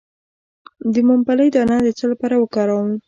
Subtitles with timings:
[0.93, 2.91] د ممپلی دانه د څه لپاره وکاروم؟